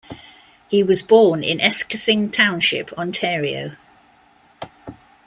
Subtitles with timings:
[0.67, 3.75] He was born in Esquesing Township, Ontario.